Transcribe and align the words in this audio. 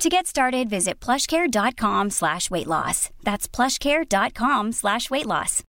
To 0.00 0.08
get 0.08 0.26
started, 0.26 0.70
visit 0.70 0.98
plushcare.com 0.98 2.08
slash 2.08 2.50
weight 2.50 2.66
loss. 2.66 3.10
That's 3.22 3.46
plushcare.com 3.46 4.72
slash 4.72 5.10
weight 5.10 5.26
loss. 5.26 5.62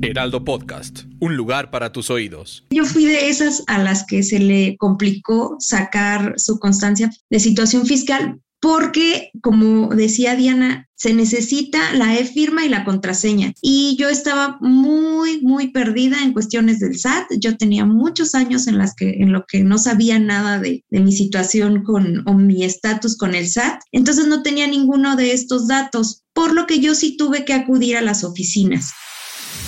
Heraldo 0.00 0.44
Podcast, 0.44 1.04
un 1.20 1.36
lugar 1.36 1.70
para 1.70 1.92
tus 1.92 2.08
oídos. 2.08 2.64
Yo 2.70 2.86
fui 2.86 3.04
de 3.04 3.28
esas 3.28 3.62
a 3.66 3.76
las 3.82 4.06
que 4.06 4.22
se 4.22 4.38
le 4.38 4.78
complicó 4.78 5.56
sacar 5.58 6.32
su 6.38 6.58
constancia 6.58 7.10
de 7.28 7.40
situación 7.40 7.84
fiscal 7.84 8.40
porque, 8.60 9.30
como 9.40 9.88
decía 9.88 10.34
Diana, 10.34 10.88
se 10.96 11.14
necesita 11.14 11.92
la 11.94 12.18
e-firma 12.18 12.64
y 12.64 12.68
la 12.68 12.84
contraseña. 12.84 13.52
Y 13.62 13.96
yo 14.00 14.08
estaba 14.08 14.58
muy, 14.60 15.40
muy 15.42 15.70
perdida 15.70 16.24
en 16.24 16.32
cuestiones 16.32 16.80
del 16.80 16.98
SAT. 16.98 17.26
Yo 17.38 17.56
tenía 17.56 17.84
muchos 17.84 18.34
años 18.34 18.66
en, 18.66 18.78
las 18.78 18.96
que, 18.96 19.10
en 19.20 19.32
lo 19.32 19.44
que 19.46 19.62
no 19.62 19.78
sabía 19.78 20.18
nada 20.18 20.58
de, 20.58 20.84
de 20.90 21.00
mi 21.00 21.12
situación 21.12 21.84
con, 21.84 22.26
o 22.26 22.34
mi 22.34 22.64
estatus 22.64 23.16
con 23.16 23.36
el 23.36 23.48
SAT. 23.48 23.80
Entonces 23.92 24.26
no 24.26 24.42
tenía 24.42 24.66
ninguno 24.66 25.14
de 25.14 25.32
estos 25.32 25.68
datos, 25.68 26.24
por 26.32 26.52
lo 26.52 26.66
que 26.66 26.80
yo 26.80 26.96
sí 26.96 27.16
tuve 27.16 27.44
que 27.44 27.54
acudir 27.54 27.96
a 27.96 28.02
las 28.02 28.24
oficinas. 28.24 28.90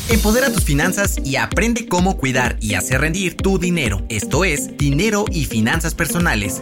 Empodera 0.08 0.52
tus 0.52 0.64
finanzas 0.64 1.18
y 1.24 1.36
aprende 1.36 1.86
cómo 1.86 2.16
cuidar 2.16 2.58
y 2.60 2.74
hacer 2.74 3.02
rendir 3.02 3.36
tu 3.36 3.60
dinero. 3.60 4.04
Esto 4.08 4.44
es 4.44 4.76
Dinero 4.76 5.26
y 5.30 5.44
Finanzas 5.44 5.94
Personales 5.94 6.60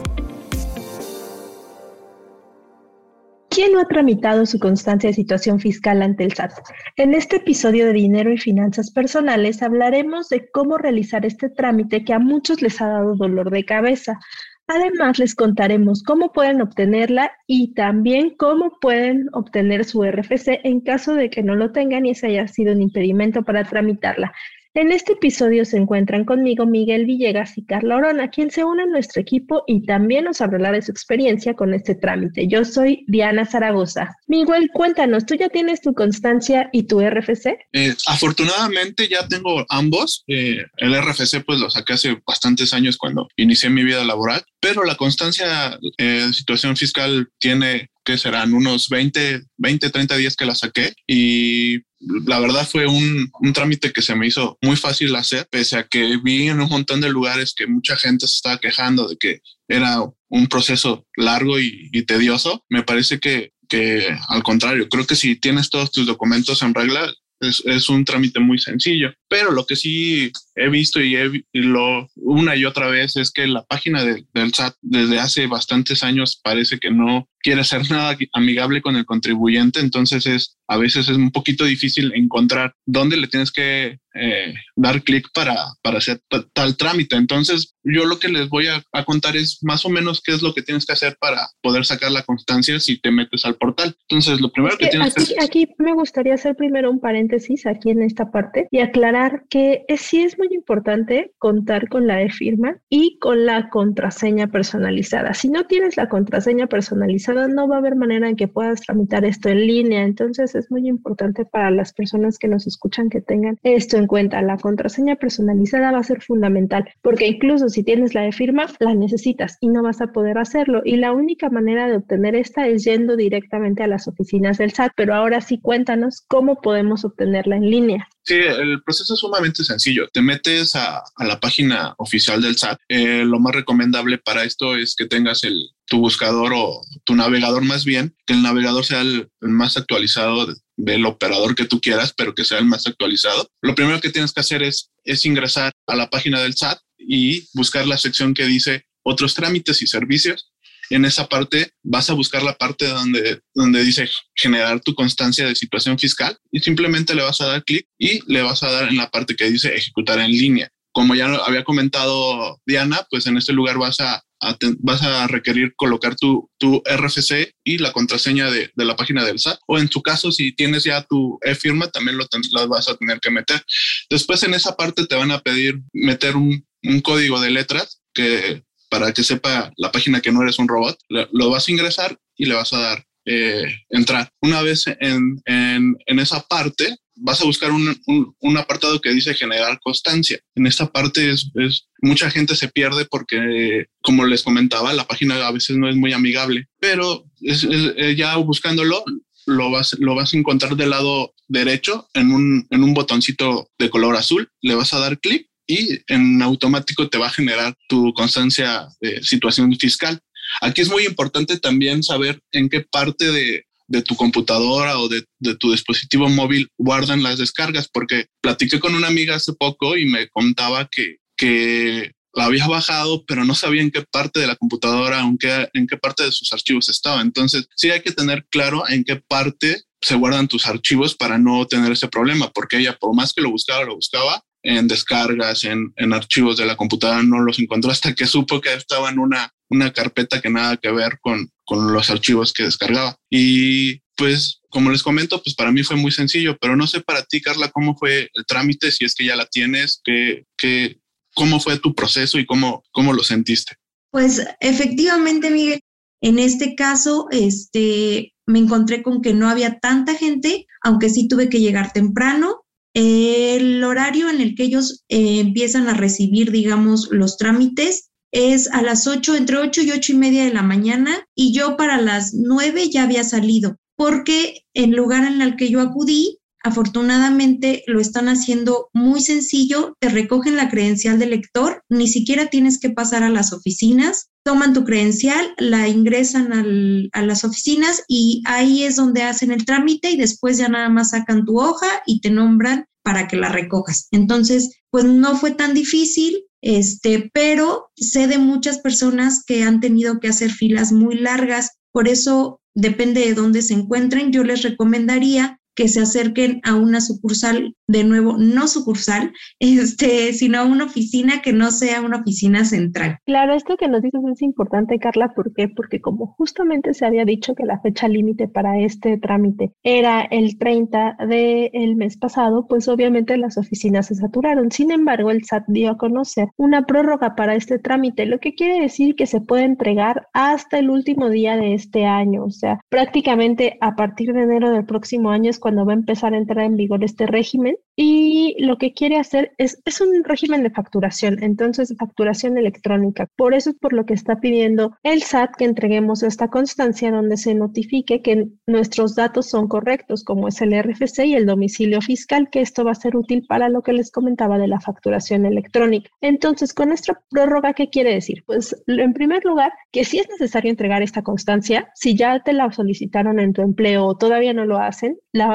¿Quién 3.58 3.72
no 3.72 3.80
ha 3.80 3.86
tramitado 3.86 4.46
su 4.46 4.60
constancia 4.60 5.10
de 5.10 5.14
situación 5.14 5.58
fiscal 5.58 6.00
ante 6.00 6.22
el 6.22 6.32
SAT? 6.32 6.52
En 6.94 7.12
este 7.12 7.38
episodio 7.38 7.86
de 7.86 7.92
Dinero 7.92 8.32
y 8.32 8.38
Finanzas 8.38 8.92
Personales 8.92 9.64
hablaremos 9.64 10.28
de 10.28 10.48
cómo 10.48 10.78
realizar 10.78 11.26
este 11.26 11.50
trámite 11.50 12.04
que 12.04 12.12
a 12.12 12.20
muchos 12.20 12.62
les 12.62 12.80
ha 12.80 12.86
dado 12.86 13.16
dolor 13.16 13.50
de 13.50 13.64
cabeza. 13.64 14.20
Además, 14.68 15.18
les 15.18 15.34
contaremos 15.34 16.04
cómo 16.04 16.30
pueden 16.30 16.62
obtenerla 16.62 17.32
y 17.48 17.74
también 17.74 18.36
cómo 18.38 18.78
pueden 18.80 19.26
obtener 19.32 19.84
su 19.84 20.04
RFC 20.04 20.60
en 20.62 20.80
caso 20.80 21.14
de 21.14 21.28
que 21.28 21.42
no 21.42 21.56
lo 21.56 21.72
tengan 21.72 22.06
y 22.06 22.10
ese 22.10 22.28
haya 22.28 22.46
sido 22.46 22.74
un 22.74 22.82
impedimento 22.82 23.42
para 23.42 23.64
tramitarla. 23.64 24.32
En 24.74 24.92
este 24.92 25.14
episodio 25.14 25.64
se 25.64 25.78
encuentran 25.78 26.24
conmigo 26.24 26.66
Miguel 26.66 27.06
Villegas 27.06 27.56
y 27.56 27.64
Carla 27.64 27.96
Orona, 27.96 28.28
quien 28.30 28.50
se 28.50 28.64
une 28.64 28.82
a 28.82 28.86
nuestro 28.86 29.20
equipo 29.20 29.64
y 29.66 29.86
también 29.86 30.24
nos 30.24 30.42
hablará 30.42 30.72
de 30.72 30.82
su 30.82 30.90
experiencia 30.90 31.54
con 31.54 31.72
este 31.72 31.94
trámite. 31.94 32.46
Yo 32.48 32.64
soy 32.64 33.04
Diana 33.08 33.46
Zaragoza. 33.46 34.16
Miguel, 34.26 34.70
cuéntanos, 34.72 35.24
¿tú 35.24 35.34
ya 35.36 35.48
tienes 35.48 35.80
tu 35.80 35.94
constancia 35.94 36.68
y 36.72 36.82
tu 36.82 37.00
RFC? 37.00 37.56
Eh, 37.72 37.94
afortunadamente 38.06 39.08
ya 39.08 39.26
tengo 39.26 39.64
ambos. 39.70 40.24
Eh, 40.28 40.64
el 40.76 41.02
RFC 41.02 41.44
pues 41.46 41.58
lo 41.58 41.70
saqué 41.70 41.94
hace 41.94 42.22
bastantes 42.26 42.74
años 42.74 42.98
cuando 42.98 43.26
inicié 43.36 43.70
mi 43.70 43.82
vida 43.82 44.04
laboral, 44.04 44.44
pero 44.60 44.84
la 44.84 44.96
constancia 44.96 45.78
eh, 45.96 46.30
situación 46.34 46.76
fiscal 46.76 47.30
tiene 47.38 47.90
que 48.08 48.16
serán 48.16 48.54
unos 48.54 48.88
20, 48.88 49.42
20, 49.58 49.90
30 49.90 50.16
días 50.16 50.34
que 50.34 50.46
la 50.46 50.54
saqué 50.54 50.94
y 51.06 51.80
la 52.00 52.40
verdad 52.40 52.66
fue 52.66 52.86
un, 52.86 53.30
un, 53.38 53.52
trámite 53.52 53.92
que 53.92 54.00
se 54.00 54.14
me 54.14 54.26
hizo 54.26 54.56
muy 54.62 54.76
fácil 54.76 55.14
hacer, 55.14 55.46
pese 55.50 55.76
a 55.76 55.86
que 55.86 56.16
vi 56.16 56.48
en 56.48 56.58
un 56.62 56.70
montón 56.70 57.02
de 57.02 57.10
lugares 57.10 57.52
que 57.54 57.66
mucha 57.66 57.96
gente 57.96 58.26
se 58.26 58.36
estaba 58.36 58.56
quejando 58.56 59.08
de 59.08 59.18
que 59.18 59.40
era 59.68 59.98
un 60.30 60.46
proceso 60.46 61.06
largo 61.16 61.60
y, 61.60 61.90
tedioso. 62.06 62.64
Me 62.70 62.82
parece 62.82 63.20
que, 63.20 63.52
que 63.68 64.08
al 64.28 64.42
contrario, 64.42 64.88
creo 64.88 65.06
que 65.06 65.16
si 65.16 65.36
tienes 65.36 65.68
todos 65.68 65.92
tus 65.92 66.06
documentos 66.06 66.62
en 66.62 66.72
regla, 66.72 67.12
es, 67.40 67.62
es, 67.66 67.90
un 67.90 68.06
trámite 68.06 68.40
muy 68.40 68.58
sencillo. 68.58 69.12
Pero 69.28 69.52
lo 69.52 69.66
que 69.66 69.76
sí 69.76 70.32
he 70.54 70.68
visto 70.70 70.98
y, 71.00 71.14
he, 71.14 71.30
y 71.52 71.60
lo 71.60 72.08
una 72.16 72.56
y 72.56 72.64
otra 72.64 72.88
vez 72.88 73.16
es 73.16 73.30
que 73.30 73.46
la 73.46 73.64
página 73.64 74.02
de, 74.02 74.24
del 74.32 74.54
SAT 74.54 74.76
desde 74.80 75.20
hace 75.20 75.46
bastantes 75.46 76.02
años 76.02 76.40
parece 76.42 76.78
que 76.78 76.90
no 76.90 77.28
quiere 77.48 77.64
ser 77.64 77.90
nada 77.90 78.14
amigable 78.34 78.82
con 78.82 78.96
el 78.96 79.06
contribuyente, 79.06 79.80
entonces 79.80 80.26
es 80.26 80.58
a 80.68 80.76
veces 80.76 81.08
es 81.08 81.16
un 81.16 81.30
poquito 81.30 81.64
difícil 81.64 82.12
encontrar 82.14 82.74
dónde 82.84 83.16
le 83.16 83.26
tienes 83.26 83.50
que 83.50 83.98
eh, 84.14 84.54
dar 84.76 85.02
clic 85.02 85.28
para, 85.32 85.54
para 85.82 85.98
hacer 85.98 86.20
tal 86.52 86.76
trámite. 86.76 87.16
Entonces, 87.16 87.74
yo 87.84 88.04
lo 88.04 88.18
que 88.18 88.28
les 88.28 88.48
voy 88.48 88.66
a, 88.66 88.82
a, 88.92 89.04
contar 89.04 89.36
es 89.36 89.60
más 89.62 89.86
o 89.86 89.90
menos 89.90 90.20
qué 90.22 90.32
es 90.32 90.42
lo 90.42 90.52
que 90.52 90.62
tienes 90.62 90.84
que 90.84 90.92
hacer 90.92 91.16
para 91.20 91.48
poder 91.62 91.84
sacar 91.84 92.10
la 92.10 92.22
constancia 92.22 92.80
si 92.80 93.00
te 93.00 93.10
metes 93.10 93.44
al 93.44 93.54
portal. 93.54 93.96
Entonces, 94.08 94.40
lo 94.40 94.50
primero 94.50 94.76
que, 94.76 94.88
tienes 94.88 95.12
aquí, 95.12 95.26
que 95.26 95.34
hacer... 95.34 95.44
Aquí 95.44 95.68
me 95.78 95.94
gustaría 95.94 96.34
hacer 96.34 96.56
primero 96.56 96.90
un 96.90 97.00
paréntesis 97.00 97.64
aquí 97.64 97.90
en 97.90 98.02
esta 98.02 98.30
parte 98.30 98.66
y 98.70 98.80
aclarar 98.80 99.44
que 99.48 99.84
es, 99.88 100.00
sí 100.02 100.20
es 100.20 100.36
muy 100.36 100.48
importante 100.50 101.32
contar 101.38 101.88
con 101.88 102.06
la 102.06 102.20
e-firma 102.20 102.76
y 102.90 103.18
con 103.20 103.46
la 103.46 103.70
contraseña 103.70 104.48
personalizada. 104.48 105.32
Si 105.32 105.48
no 105.48 105.64
tienes 105.66 105.96
la 105.96 106.08
contraseña 106.08 106.66
personalizada, 106.66 107.37
no 107.46 107.68
va 107.68 107.76
a 107.76 107.78
haber 107.78 107.94
manera 107.94 108.28
en 108.28 108.36
que 108.36 108.48
puedas 108.48 108.80
tramitar 108.80 109.24
esto 109.24 109.48
en 109.48 109.66
línea. 109.66 110.02
Entonces, 110.02 110.54
es 110.54 110.70
muy 110.70 110.88
importante 110.88 111.44
para 111.44 111.70
las 111.70 111.92
personas 111.92 112.38
que 112.38 112.48
nos 112.48 112.66
escuchan 112.66 113.10
que 113.10 113.20
tengan 113.20 113.58
esto 113.62 113.96
en 113.96 114.06
cuenta. 114.06 114.42
La 114.42 114.56
contraseña 114.56 115.16
personalizada 115.16 115.92
va 115.92 115.98
a 115.98 116.02
ser 116.02 116.22
fundamental 116.22 116.88
porque 117.02 117.26
incluso 117.26 117.68
si 117.68 117.84
tienes 117.84 118.14
la 118.14 118.22
de 118.22 118.32
firma, 118.32 118.66
la 118.80 118.94
necesitas 118.94 119.58
y 119.60 119.68
no 119.68 119.82
vas 119.82 120.00
a 120.00 120.08
poder 120.08 120.38
hacerlo. 120.38 120.82
Y 120.84 120.96
la 120.96 121.12
única 121.12 121.50
manera 121.50 121.86
de 121.86 121.96
obtener 121.96 122.34
esta 122.34 122.66
es 122.66 122.84
yendo 122.84 123.16
directamente 123.16 123.82
a 123.82 123.86
las 123.86 124.08
oficinas 124.08 124.58
del 124.58 124.72
SAT. 124.72 124.92
Pero 124.96 125.14
ahora 125.14 125.40
sí 125.40 125.60
cuéntanos 125.60 126.24
cómo 126.26 126.60
podemos 126.60 127.04
obtenerla 127.04 127.56
en 127.56 127.70
línea. 127.70 128.08
Sí, 128.22 128.34
el 128.34 128.82
proceso 128.82 129.14
es 129.14 129.20
sumamente 129.20 129.64
sencillo. 129.64 130.08
Te 130.12 130.20
metes 130.20 130.74
a, 130.76 131.02
la 131.18 131.40
página 131.40 131.94
oficial 131.98 132.42
del 132.42 132.56
SAT. 132.56 132.78
Eh, 132.88 133.24
lo 133.24 133.38
más 133.38 133.54
recomendable 133.54 134.18
para 134.18 134.44
esto 134.44 134.76
es 134.76 134.94
que 134.94 135.06
tengas 135.06 135.44
el, 135.44 135.70
tu 135.88 135.98
buscador 135.98 136.52
o 136.54 136.82
tu 137.04 137.14
navegador 137.14 137.64
más 137.64 137.84
bien, 137.84 138.14
que 138.26 138.34
el 138.34 138.42
navegador 138.42 138.84
sea 138.84 139.00
el, 139.00 139.28
más 139.40 139.76
actualizado 139.76 140.46
de, 140.46 140.54
del 140.76 141.06
operador 141.06 141.54
que 141.54 141.64
tú 141.64 141.80
quieras, 141.80 142.12
pero 142.16 142.34
que 142.34 142.44
sea 142.44 142.58
el 142.58 142.66
más 142.66 142.86
actualizado. 142.86 143.50
Lo 143.62 143.74
primero 143.74 144.00
que 144.00 144.10
tienes 144.10 144.32
que 144.32 144.40
hacer 144.40 144.62
es, 144.62 144.90
es 145.04 145.24
ingresar 145.24 145.72
a 145.86 145.96
la 145.96 146.10
página 146.10 146.40
del 146.40 146.54
SAT 146.54 146.78
y 146.98 147.48
buscar 147.54 147.86
la 147.86 147.98
sección 147.98 148.34
que 148.34 148.46
dice 148.46 148.84
otros 149.02 149.34
trámites 149.34 149.80
y 149.82 149.86
servicios 149.86 150.52
en 150.90 151.04
esa 151.04 151.28
parte 151.28 151.72
vas 151.82 152.08
a 152.10 152.14
buscar 152.14 152.42
la 152.42 152.54
parte 152.54 152.86
donde, 152.86 153.40
donde 153.54 153.82
dice 153.82 154.08
generar 154.34 154.80
tu 154.80 154.94
constancia 154.94 155.46
de 155.46 155.54
situación 155.54 155.98
fiscal 155.98 156.36
y 156.50 156.60
simplemente 156.60 157.14
le 157.14 157.22
vas 157.22 157.40
a 157.40 157.46
dar 157.46 157.64
clic 157.64 157.86
y 157.98 158.20
le 158.32 158.42
vas 158.42 158.62
a 158.62 158.70
dar 158.70 158.88
en 158.88 158.96
la 158.96 159.10
parte 159.10 159.36
que 159.36 159.50
dice 159.50 159.74
ejecutar 159.74 160.18
en 160.18 160.30
línea. 160.30 160.70
Como 160.92 161.14
ya 161.14 161.26
había 161.26 161.64
comentado 161.64 162.60
Diana, 162.66 163.06
pues 163.10 163.26
en 163.26 163.36
este 163.36 163.52
lugar 163.52 163.78
vas 163.78 164.00
a, 164.00 164.22
a 164.40 164.56
vas 164.80 165.02
a 165.02 165.26
requerir 165.26 165.74
colocar 165.76 166.16
tu, 166.16 166.50
tu 166.58 166.82
RFC 166.84 167.54
y 167.64 167.78
la 167.78 167.92
contraseña 167.92 168.50
de, 168.50 168.70
de, 168.74 168.84
la 168.84 168.96
página 168.96 169.24
del 169.24 169.38
SAT. 169.38 169.58
O 169.66 169.78
en 169.78 169.88
tu 169.88 170.02
caso, 170.02 170.30
si 170.32 170.52
tienes 170.52 170.84
ya 170.84 171.02
tu 171.02 171.38
e-firma, 171.42 171.88
también 171.88 172.16
lo, 172.18 172.26
lo, 172.52 172.68
vas 172.68 172.88
a 172.88 172.96
tener 172.96 173.20
que 173.20 173.30
meter. 173.30 173.62
Después 174.10 174.42
en 174.42 174.54
esa 174.54 174.76
parte 174.76 175.06
te 175.06 175.16
van 175.16 175.30
a 175.30 175.40
pedir 175.40 175.80
meter 175.92 176.36
un, 176.36 176.64
un 176.82 177.00
código 177.00 177.40
de 177.40 177.50
letras 177.50 178.00
que 178.14 178.62
para 178.88 179.12
que 179.12 179.22
sepa 179.22 179.72
la 179.76 179.92
página 179.92 180.20
que 180.20 180.32
no 180.32 180.42
eres 180.42 180.58
un 180.58 180.68
robot, 180.68 180.98
lo 181.08 181.50
vas 181.50 181.68
a 181.68 181.70
ingresar 181.70 182.18
y 182.36 182.46
le 182.46 182.54
vas 182.54 182.72
a 182.72 182.78
dar 182.78 183.04
eh, 183.26 183.66
entrar. 183.90 184.30
Una 184.40 184.62
vez 184.62 184.86
en, 184.86 185.40
en, 185.44 185.96
en, 186.06 186.18
esa 186.18 186.40
parte, 186.40 186.96
vas 187.20 187.40
a 187.40 187.44
buscar 187.44 187.70
un, 187.70 188.00
un, 188.40 188.56
apartado 188.56 189.00
que 189.00 189.10
dice 189.10 189.34
generar 189.34 189.78
constancia. 189.80 190.38
En 190.54 190.66
esta 190.66 190.90
parte 190.90 191.30
es, 191.30 191.50
es, 191.54 191.88
mucha 192.00 192.30
gente 192.30 192.56
se 192.56 192.68
pierde 192.68 193.04
porque, 193.04 193.86
como 194.00 194.24
les 194.24 194.42
comentaba, 194.42 194.92
la 194.92 195.06
página 195.06 195.46
a 195.46 195.52
veces 195.52 195.76
no 195.76 195.88
es 195.88 195.96
muy 195.96 196.12
amigable, 196.12 196.68
pero 196.80 197.24
es, 197.40 197.64
es, 197.64 198.16
ya 198.16 198.36
buscándolo, 198.36 199.04
lo 199.46 199.70
vas, 199.70 199.96
lo 199.98 200.14
vas 200.14 200.34
a 200.34 200.36
encontrar 200.36 200.76
del 200.76 200.90
lado 200.90 201.34
derecho 201.48 202.08
en 202.14 202.32
un, 202.32 202.66
en 202.70 202.84
un 202.84 202.94
botoncito 202.94 203.70
de 203.78 203.90
color 203.90 204.16
azul. 204.16 204.50
Le 204.60 204.74
vas 204.74 204.92
a 204.92 204.98
dar 204.98 205.18
clic 205.18 205.48
y 205.66 206.00
en 206.06 206.40
automático 206.42 207.08
te 207.08 207.18
va 207.18 207.26
a 207.26 207.30
generar 207.30 207.74
tu 207.88 208.12
constancia 208.14 208.88
de 209.00 209.22
situación 209.22 209.74
fiscal. 209.76 210.20
Aquí 210.60 210.80
es 210.80 210.90
muy 210.90 211.04
importante 211.04 211.58
también 211.58 212.02
saber 212.02 212.40
en 212.52 212.68
qué 212.68 212.80
parte 212.80 213.30
de, 213.30 213.64
de 213.88 214.02
tu 214.02 214.14
computadora 214.16 214.98
o 214.98 215.08
de, 215.08 215.24
de, 215.40 215.56
tu 215.56 215.72
dispositivo 215.72 216.28
móvil 216.28 216.68
guardan 216.78 217.22
las 217.22 217.38
descargas, 217.38 217.88
porque 217.88 218.26
platiqué 218.42 218.78
con 218.78 218.94
una 218.94 219.08
amiga 219.08 219.34
hace 219.34 219.54
poco 219.54 219.96
y 219.96 220.06
me 220.06 220.28
contaba 220.28 220.88
que, 220.90 221.16
que 221.36 222.12
la 222.34 222.44
había 222.44 222.68
bajado, 222.68 223.24
pero 223.26 223.44
no 223.44 223.54
sabía 223.54 223.82
en 223.82 223.90
qué 223.90 224.04
parte 224.10 224.40
de 224.40 224.46
la 224.46 224.56
computadora, 224.56 225.20
aunque 225.20 225.68
en 225.72 225.86
qué 225.86 225.96
parte 225.96 226.24
de 226.24 226.32
sus 226.32 226.52
archivos 226.52 226.88
estaba. 226.88 227.20
Entonces, 227.20 227.66
sí 227.74 227.90
hay 227.90 228.02
que 228.02 228.12
tener 228.12 228.46
claro 228.50 228.88
en 228.88 229.04
qué 229.04 229.16
parte 229.16 229.82
se 230.00 230.14
guardan 230.14 230.46
tus 230.46 230.66
archivos 230.66 231.16
para 231.16 231.38
no 231.38 231.66
tener 231.66 231.90
ese 231.90 232.08
problema, 232.08 232.50
porque 232.50 232.78
ella, 232.78 232.96
por 233.00 233.14
más 233.14 233.32
que 233.32 233.42
lo 233.42 233.50
buscaba, 233.50 233.84
lo 233.84 233.96
buscaba 233.96 234.42
en 234.62 234.88
descargas, 234.88 235.64
en, 235.64 235.92
en 235.96 236.12
archivos 236.12 236.56
de 236.56 236.66
la 236.66 236.76
computadora, 236.76 237.22
no 237.22 237.40
los 237.40 237.58
encontró 237.58 237.90
hasta 237.90 238.14
que 238.14 238.26
supo 238.26 238.60
que 238.60 238.72
estaba 238.74 239.10
en 239.10 239.18
una, 239.18 239.52
una 239.68 239.92
carpeta 239.92 240.40
que 240.40 240.50
nada 240.50 240.76
que 240.76 240.90
ver 240.90 241.18
con, 241.20 241.50
con 241.64 241.92
los 241.92 242.10
archivos 242.10 242.52
que 242.52 242.64
descargaba. 242.64 243.16
Y 243.30 244.00
pues, 244.16 244.60
como 244.68 244.90
les 244.90 245.02
comento, 245.02 245.42
pues 245.42 245.54
para 245.54 245.70
mí 245.70 245.82
fue 245.82 245.96
muy 245.96 246.10
sencillo, 246.10 246.56
pero 246.60 246.76
no 246.76 246.86
sé 246.86 247.00
para 247.00 247.22
ti, 247.22 247.40
Carla, 247.40 247.70
cómo 247.70 247.96
fue 247.96 248.30
el 248.34 248.46
trámite, 248.46 248.90
si 248.90 249.04
es 249.04 249.14
que 249.14 249.26
ya 249.26 249.36
la 249.36 249.46
tienes, 249.46 250.00
que, 250.04 250.44
que, 250.56 250.98
cómo 251.34 251.60
fue 251.60 251.78
tu 251.78 251.94
proceso 251.94 252.38
y 252.38 252.46
cómo, 252.46 252.82
cómo 252.90 253.12
lo 253.12 253.22
sentiste. 253.22 253.76
Pues 254.10 254.44
efectivamente, 254.60 255.50
Miguel, 255.50 255.80
en 256.20 256.38
este 256.38 256.74
caso, 256.74 257.28
este, 257.30 258.32
me 258.46 258.58
encontré 258.58 259.02
con 259.02 259.22
que 259.22 259.34
no 259.34 259.48
había 259.48 259.78
tanta 259.78 260.14
gente, 260.14 260.66
aunque 260.82 261.10
sí 261.10 261.28
tuve 261.28 261.48
que 261.48 261.60
llegar 261.60 261.92
temprano. 261.92 262.62
El 263.00 263.84
horario 263.84 264.28
en 264.28 264.40
el 264.40 264.56
que 264.56 264.64
ellos 264.64 265.04
eh, 265.08 265.38
empiezan 265.38 265.86
a 265.86 265.94
recibir, 265.94 266.50
digamos, 266.50 267.06
los 267.12 267.36
trámites 267.36 268.10
es 268.32 268.68
a 268.72 268.82
las 268.82 269.06
8, 269.06 269.36
entre 269.36 269.58
8 269.58 269.82
y 269.82 269.92
8 269.92 270.12
y 270.14 270.16
media 270.16 270.44
de 270.44 270.52
la 270.52 270.64
mañana, 270.64 271.24
y 271.32 271.52
yo 271.52 271.76
para 271.76 272.00
las 272.00 272.34
9 272.34 272.90
ya 272.90 273.04
había 273.04 273.22
salido, 273.22 273.76
porque 273.96 274.62
el 274.74 274.90
lugar 274.90 275.32
en 275.32 275.42
el 275.42 275.54
que 275.54 275.68
yo 275.70 275.80
acudí 275.80 276.40
Afortunadamente 276.64 277.84
lo 277.86 278.00
están 278.00 278.28
haciendo 278.28 278.88
muy 278.92 279.20
sencillo, 279.20 279.96
te 280.00 280.08
recogen 280.08 280.56
la 280.56 280.68
credencial 280.68 281.18
del 281.18 281.30
lector, 281.30 281.84
ni 281.88 282.08
siquiera 282.08 282.46
tienes 282.46 282.80
que 282.80 282.90
pasar 282.90 283.22
a 283.22 283.30
las 283.30 283.52
oficinas, 283.52 284.28
toman 284.48 284.72
tu 284.72 284.82
credencial, 284.82 285.52
la 285.58 285.88
ingresan 285.88 287.10
a 287.12 287.22
las 287.22 287.44
oficinas 287.44 288.02
y 288.08 288.42
ahí 288.46 288.82
es 288.82 288.96
donde 288.96 289.20
hacen 289.20 289.52
el 289.52 289.66
trámite 289.66 290.10
y 290.10 290.16
después 290.16 290.56
ya 290.56 290.68
nada 290.68 290.88
más 290.88 291.10
sacan 291.10 291.44
tu 291.44 291.60
hoja 291.60 291.86
y 292.06 292.22
te 292.22 292.30
nombran 292.30 292.86
para 293.04 293.28
que 293.28 293.36
la 293.36 293.50
recojas. 293.50 294.08
Entonces, 294.10 294.80
pues 294.90 295.04
no 295.04 295.36
fue 295.36 295.50
tan 295.50 295.74
difícil, 295.74 296.46
este, 296.62 297.30
pero 297.34 297.90
sé 297.94 298.26
de 298.26 298.38
muchas 298.38 298.78
personas 298.78 299.44
que 299.44 299.64
han 299.64 299.80
tenido 299.80 300.18
que 300.18 300.28
hacer 300.28 300.50
filas 300.50 300.92
muy 300.92 301.16
largas, 301.16 301.72
por 301.92 302.08
eso 302.08 302.62
depende 302.74 303.20
de 303.20 303.34
dónde 303.34 303.60
se 303.60 303.74
encuentren, 303.74 304.32
yo 304.32 304.44
les 304.44 304.62
recomendaría 304.62 305.57
que 305.78 305.86
se 305.86 306.00
acerquen 306.00 306.60
a 306.64 306.74
una 306.74 307.00
sucursal, 307.00 307.76
de 307.86 308.02
nuevo, 308.02 308.36
no 308.36 308.66
sucursal, 308.66 309.32
este, 309.60 310.32
sino 310.32 310.58
a 310.58 310.64
una 310.64 310.86
oficina 310.86 311.40
que 311.40 311.52
no 311.52 311.70
sea 311.70 312.02
una 312.02 312.16
oficina 312.16 312.64
central. 312.64 313.18
Claro, 313.26 313.54
esto 313.54 313.76
que 313.76 313.86
nos 313.86 314.02
dices 314.02 314.20
es 314.32 314.42
importante, 314.42 314.98
Carla, 314.98 315.34
¿por 315.34 315.54
qué? 315.54 315.68
Porque 315.68 316.00
como 316.00 316.34
justamente 316.36 316.94
se 316.94 317.06
había 317.06 317.24
dicho 317.24 317.54
que 317.54 317.64
la 317.64 317.78
fecha 317.78 318.08
límite 318.08 318.48
para 318.48 318.80
este 318.80 319.18
trámite 319.18 319.70
era 319.84 320.22
el 320.22 320.58
30 320.58 321.16
del 321.28 321.94
mes 321.94 322.16
pasado, 322.16 322.66
pues 322.66 322.88
obviamente 322.88 323.36
las 323.36 323.56
oficinas 323.56 324.06
se 324.06 324.16
saturaron. 324.16 324.72
Sin 324.72 324.90
embargo, 324.90 325.30
el 325.30 325.44
SAT 325.44 325.62
dio 325.68 325.90
a 325.90 325.96
conocer 325.96 326.48
una 326.56 326.86
prórroga 326.86 327.36
para 327.36 327.54
este 327.54 327.78
trámite, 327.78 328.26
lo 328.26 328.40
que 328.40 328.56
quiere 328.56 328.80
decir 328.80 329.14
que 329.14 329.26
se 329.26 329.40
puede 329.40 329.62
entregar 329.62 330.26
hasta 330.32 330.80
el 330.80 330.90
último 330.90 331.30
día 331.30 331.56
de 331.56 331.74
este 331.74 332.04
año, 332.04 332.46
o 332.46 332.50
sea, 332.50 332.80
prácticamente 332.88 333.78
a 333.80 333.94
partir 333.94 334.32
de 334.32 334.42
enero 334.42 334.72
del 334.72 334.84
próximo 334.84 335.30
año 335.30 335.50
es 335.50 335.60
cuando 335.60 335.67
va 335.76 335.92
a 335.92 335.96
empezar 335.96 336.34
a 336.34 336.38
entrar 336.38 336.64
en 336.64 336.76
vigor 336.76 337.04
este 337.04 337.26
régimen 337.26 337.76
y 337.96 338.56
lo 338.60 338.78
que 338.78 338.92
quiere 338.92 339.16
hacer 339.16 339.52
es, 339.58 339.82
es 339.84 340.00
un 340.00 340.22
régimen 340.24 340.62
de 340.62 340.70
facturación, 340.70 341.42
entonces 341.42 341.94
facturación 341.98 342.56
electrónica. 342.56 343.26
Por 343.36 343.54
eso 343.54 343.70
es 343.70 343.76
por 343.76 343.92
lo 343.92 344.06
que 344.06 344.14
está 344.14 344.36
pidiendo 344.40 344.96
el 345.02 345.22
SAT 345.22 345.56
que 345.56 345.64
entreguemos 345.64 346.22
esta 346.22 346.48
constancia 346.48 347.10
donde 347.10 347.36
se 347.36 347.54
notifique 347.54 348.22
que 348.22 348.48
nuestros 348.66 349.14
datos 349.14 349.48
son 349.48 349.68
correctos, 349.68 350.24
como 350.24 350.48
es 350.48 350.60
el 350.60 350.80
RFC 350.80 351.26
y 351.26 351.34
el 351.34 351.46
domicilio 351.46 352.00
fiscal, 352.00 352.48
que 352.50 352.60
esto 352.60 352.84
va 352.84 352.92
a 352.92 352.94
ser 352.94 353.16
útil 353.16 353.44
para 353.48 353.68
lo 353.68 353.82
que 353.82 353.92
les 353.92 354.10
comentaba 354.10 354.58
de 354.58 354.68
la 354.68 354.80
facturación 354.80 355.46
electrónica. 355.46 356.10
Entonces, 356.20 356.72
con 356.72 356.92
esta 356.92 357.20
prórroga, 357.30 357.72
¿qué 357.72 357.88
quiere 357.88 358.14
decir? 358.14 358.44
Pues 358.46 358.76
en 358.86 359.12
primer 359.12 359.44
lugar, 359.44 359.72
que 359.92 360.04
si 360.04 360.18
es 360.18 360.28
necesario 360.28 360.70
entregar 360.70 361.02
esta 361.02 361.22
constancia, 361.22 361.90
si 361.94 362.16
ya 362.16 362.40
te 362.40 362.52
la 362.52 362.70
solicitaron 362.70 363.40
en 363.40 363.52
tu 363.52 363.62
empleo 363.62 364.06
o 364.06 364.16
todavía 364.16 364.52
no 364.52 364.64
lo 364.64 364.78
hacen, 364.78 365.18
la 365.32 365.48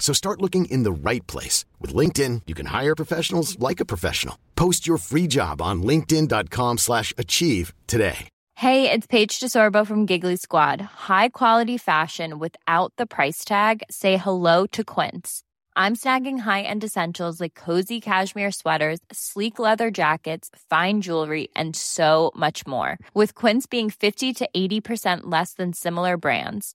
So 0.00 0.12
start 0.12 0.40
looking 0.40 0.64
in 0.64 0.82
the 0.82 0.90
right 0.90 1.24
place. 1.28 1.64
With 1.78 1.94
LinkedIn, 1.94 2.42
you 2.48 2.54
can 2.56 2.66
hire 2.66 2.96
professionals 2.96 3.56
like 3.60 3.78
a 3.78 3.84
professional. 3.84 4.36
Post 4.56 4.88
your 4.88 4.98
free 4.98 5.28
job 5.28 5.62
on 5.62 5.84
linkedin.com 5.84 6.78
slash 6.78 7.14
achieve 7.16 7.72
today. 7.86 8.28
Hey, 8.54 8.90
it's 8.90 9.06
Paige 9.06 9.40
DeSorbo 9.40 9.86
from 9.86 10.04
Giggly 10.04 10.36
Squad. 10.36 10.82
High 10.82 11.30
quality 11.30 11.78
fashion 11.78 12.38
without 12.38 12.92
the 12.98 13.06
price 13.06 13.42
tag. 13.42 13.82
Say 13.90 14.18
hello 14.18 14.66
to 14.72 14.84
Quince. 14.84 15.42
I'm 15.76 15.96
snagging 15.96 16.40
high-end 16.40 16.84
essentials 16.84 17.40
like 17.40 17.54
cozy 17.54 18.02
cashmere 18.02 18.50
sweaters, 18.50 18.98
sleek 19.10 19.58
leather 19.58 19.90
jackets, 19.90 20.50
fine 20.68 21.00
jewelry, 21.00 21.48
and 21.56 21.74
so 21.74 22.32
much 22.36 22.66
more. 22.66 22.98
With 23.14 23.34
Quince 23.34 23.66
being 23.66 23.88
50 23.88 24.34
to 24.34 24.48
80% 24.54 25.20
less 25.24 25.54
than 25.54 25.72
similar 25.72 26.18
brands 26.18 26.74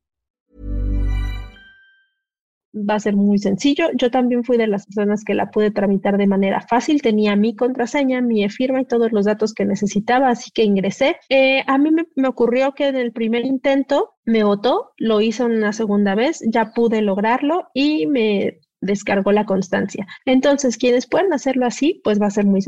va 2.73 2.95
a 2.95 2.99
ser 2.99 3.15
muy 3.15 3.37
sencillo. 3.37 3.89
Yo 3.95 4.11
también 4.11 4.43
fui 4.43 4.57
de 4.57 4.67
las 4.67 4.85
personas 4.85 5.23
que 5.23 5.33
la 5.33 5.51
pude 5.51 5.71
tramitar 5.71 6.17
de 6.17 6.27
manera 6.27 6.61
fácil. 6.61 7.01
Tenía 7.01 7.35
mi 7.35 7.55
contraseña, 7.55 8.21
mi 8.21 8.47
firma 8.49 8.81
y 8.81 8.85
todos 8.85 9.11
los 9.11 9.25
datos 9.25 9.53
que 9.53 9.65
necesitaba, 9.65 10.29
así 10.29 10.51
que 10.51 10.63
ingresé. 10.63 11.17
Eh, 11.29 11.63
a 11.67 11.77
mí 11.77 11.91
me, 11.91 12.05
me, 12.15 12.27
ocurrió 12.27 12.73
que 12.73 12.87
en 12.87 12.95
el 12.95 13.11
primer 13.11 13.45
intento 13.45 14.15
me 14.25 14.43
votó, 14.43 14.91
lo 14.97 15.21
hice 15.21 15.43
una 15.43 15.73
segunda 15.73 16.15
vez, 16.15 16.41
ya 16.47 16.71
pude 16.73 17.01
lograrlo 17.01 17.67
y 17.73 18.07
me 18.07 18.59
descargó 18.81 19.31
la 19.31 19.45
constancia. 19.45 20.07
Entonces, 20.25 20.77
quienes 20.77 21.07
pueden 21.07 21.33
hacerlo 21.33 21.65
así, 21.65 22.01
pues 22.03 22.21
va 22.21 22.27
a 22.27 22.31
ser 22.31 22.45
muy, 22.45 22.61